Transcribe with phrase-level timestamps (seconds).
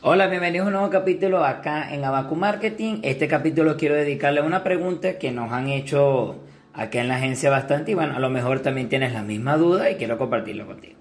[0.00, 3.00] Hola, bienvenidos a un nuevo capítulo acá en Abacu Marketing.
[3.02, 6.36] Este capítulo quiero dedicarle a una pregunta que nos han hecho
[6.72, 9.90] acá en la agencia bastante y bueno, a lo mejor también tienes la misma duda
[9.90, 10.94] y quiero compartirlo contigo.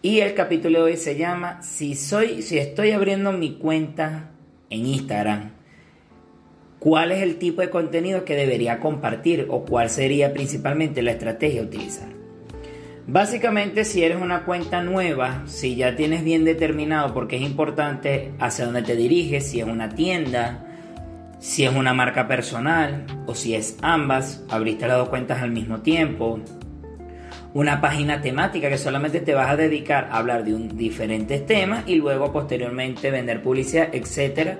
[0.00, 4.30] Y el capítulo de hoy se llama Si soy si estoy abriendo mi cuenta
[4.70, 5.50] en Instagram,
[6.78, 11.60] ¿cuál es el tipo de contenido que debería compartir o cuál sería principalmente la estrategia
[11.60, 12.23] a utilizar?
[13.06, 18.64] Básicamente, si eres una cuenta nueva, si ya tienes bien determinado, porque es importante hacia
[18.64, 20.64] dónde te diriges, si es una tienda,
[21.38, 25.82] si es una marca personal o si es ambas, abriste las dos cuentas al mismo
[25.82, 26.40] tiempo,
[27.52, 31.84] una página temática que solamente te vas a dedicar a hablar de un, diferentes temas
[31.86, 34.56] y luego posteriormente vender publicidad, etc.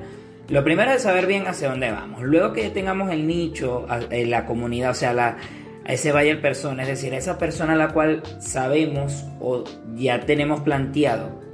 [0.49, 2.23] Lo primero es saber bien hacia dónde vamos.
[2.23, 5.39] Luego que tengamos el nicho, la comunidad, o sea, la,
[5.85, 10.21] a ese buyer persona, es decir, a esa persona a la cual sabemos o ya
[10.21, 11.45] tenemos planteado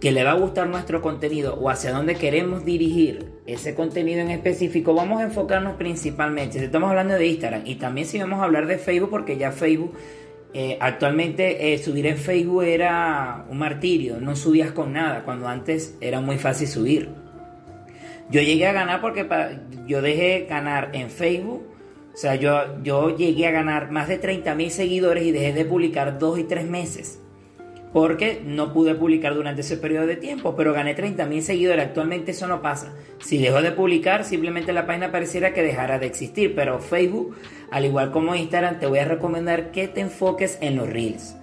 [0.00, 4.30] que le va a gustar nuestro contenido o hacia dónde queremos dirigir ese contenido en
[4.30, 8.44] específico, vamos a enfocarnos principalmente, si estamos hablando de Instagram y también si vamos a
[8.44, 9.94] hablar de Facebook, porque ya Facebook,
[10.54, 15.96] eh, actualmente eh, subir en Facebook era un martirio, no subías con nada, cuando antes
[16.00, 17.08] era muy fácil subir.
[18.30, 19.26] Yo llegué a ganar porque
[19.86, 21.77] yo dejé ganar en Facebook
[22.14, 25.64] o sea, yo, yo llegué a ganar más de 30 mil seguidores y dejé de
[25.64, 27.20] publicar dos y tres meses.
[27.92, 31.86] Porque no pude publicar durante ese periodo de tiempo, pero gané 30 mil seguidores.
[31.86, 32.92] Actualmente eso no pasa.
[33.20, 36.54] Si dejo de publicar, simplemente la página pareciera que dejara de existir.
[36.54, 37.36] Pero Facebook,
[37.70, 41.36] al igual como Instagram, te voy a recomendar que te enfoques en los reels.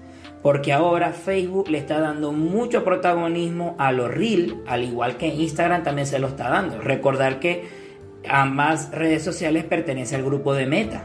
[0.43, 5.81] Porque ahora Facebook le está dando mucho protagonismo a los reels, al igual que Instagram
[5.81, 6.79] también se lo está dando.
[6.79, 7.84] Recordar que
[8.27, 11.03] ambas redes sociales pertenecen al grupo de Meta,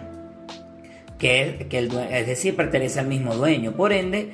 [1.19, 3.73] que, que es decir, pertenece al mismo dueño.
[3.73, 4.33] Por ende,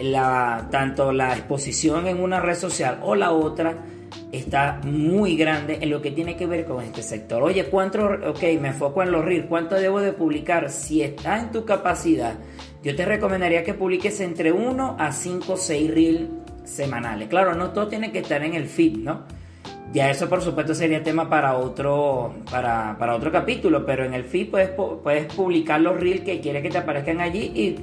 [0.00, 3.84] la, tanto la exposición en una red social o la otra
[4.32, 7.42] está muy grande en lo que tiene que ver con este sector.
[7.42, 10.70] Oye, ¿cuánto, ok, me enfoco en los reels, cuánto debo de publicar?
[10.70, 12.34] Si está en tu capacidad,
[12.82, 16.30] yo te recomendaría que publiques entre 1 a 5 o 6 reels
[16.64, 17.28] semanales.
[17.28, 19.24] Claro, no todo tiene que estar en el feed, ¿no?
[19.92, 24.50] Ya eso por supuesto sería tema para otro, para, otro capítulo, pero en el feed
[24.50, 27.76] puedes, puedes publicar los reels que quieres que te aparezcan allí y,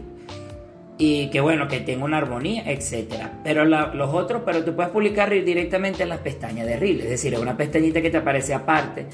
[0.97, 3.39] y que bueno, que tenga una armonía, etcétera.
[3.43, 7.09] Pero los otros, pero tú puedes publicar reels directamente en las pestañas de reel, es
[7.09, 9.05] decir, es una pestañita que te aparece aparte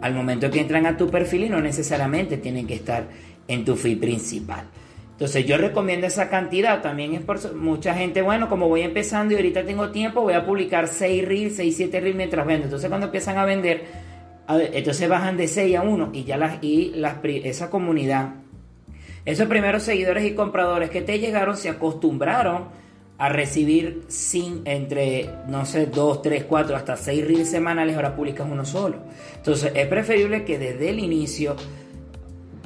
[0.00, 3.04] al momento que entran a tu perfil y no necesariamente tienen que estar
[3.48, 4.64] en tu feed principal.
[5.18, 9.36] Entonces yo recomiendo esa cantidad, también es por mucha gente, bueno, como voy empezando y
[9.36, 12.66] ahorita tengo tiempo, voy a publicar 6 reels, 6, 7 reels mientras vendo.
[12.66, 13.82] Entonces cuando empiezan a vender,
[14.48, 18.34] entonces bajan de 6 a 1 y ya las, y las, esa comunidad,
[19.24, 22.68] esos primeros seguidores y compradores que te llegaron se acostumbraron
[23.18, 28.46] a recibir sin, entre, no sé, 2, 3, 4, hasta 6 reels semanales, ahora publicas
[28.48, 28.98] uno solo.
[29.34, 31.56] Entonces es preferible que desde el inicio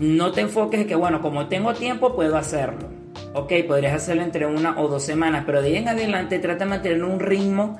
[0.02, 2.88] no te enfoques en que, bueno, como tengo tiempo, puedo hacerlo.
[3.34, 6.70] Ok, podrías hacerlo entre una o dos semanas, pero de ahí en adelante trata de
[6.70, 7.78] mantener un ritmo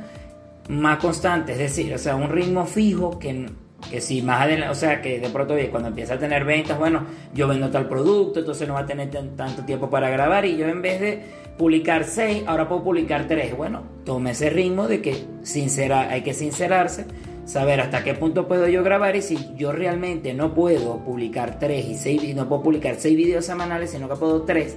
[0.68, 3.50] más constante, es decir, o sea, un ritmo fijo que,
[3.90, 7.02] que si más adelante, o sea, que de pronto cuando empieza a tener ventas, bueno,
[7.34, 10.68] yo vendo tal producto, entonces no va a tener tanto tiempo para grabar y yo
[10.68, 11.24] en vez de
[11.58, 13.56] publicar seis, ahora puedo publicar tres.
[13.56, 17.04] Bueno, tome ese ritmo de que sincera, hay que sincerarse
[17.44, 21.86] saber hasta qué punto puedo yo grabar y si yo realmente no puedo publicar tres
[21.86, 24.76] y seis, no puedo publicar seis videos semanales, sino que puedo tres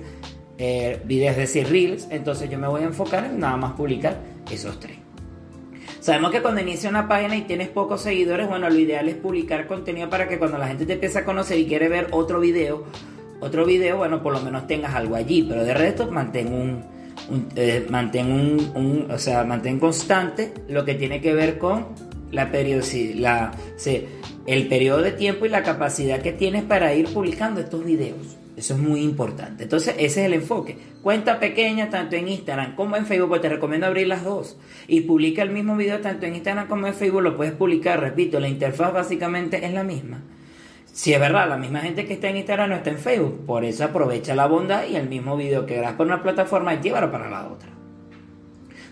[0.57, 4.17] eh, videos, decir, reels, entonces yo me voy a enfocar en nada más publicar
[4.49, 4.97] esos tres.
[5.99, 9.65] Sabemos que cuando inicia una página y tienes pocos seguidores, bueno, lo ideal es publicar
[9.65, 12.85] contenido para que cuando la gente te empiece a conocer y quiere ver otro video,
[13.39, 16.83] otro video, bueno, por lo menos tengas algo allí, pero de resto mantén un,
[17.55, 21.87] eh, mantén un, o sea, mantén constante lo que tiene que ver con
[22.31, 22.51] la
[24.45, 28.37] el periodo de tiempo y la capacidad que tienes para ir publicando estos videos.
[28.55, 29.63] Eso es muy importante.
[29.63, 30.77] Entonces, ese es el enfoque.
[31.01, 34.57] Cuenta pequeña tanto en Instagram como en Facebook, pues te recomiendo abrir las dos.
[34.87, 37.99] Y publica el mismo video tanto en Instagram como en Facebook, lo puedes publicar.
[37.99, 40.21] Repito, la interfaz básicamente es la misma.
[40.85, 43.45] Si es verdad, la misma gente que está en Instagram no está en Facebook.
[43.45, 46.79] Por eso aprovecha la bondad y el mismo video que grabas por una plataforma y
[46.79, 47.74] llévalo para la otra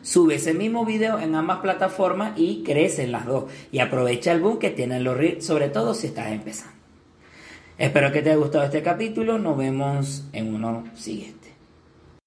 [0.03, 3.45] sube ese mismo video en ambas plataformas y crece en las dos.
[3.71, 6.73] Y aprovecha el boom que tienen los reels, sobre todo si estás empezando.
[7.79, 9.39] Espero que te haya gustado este capítulo.
[9.39, 11.42] Nos vemos en uno siguiente.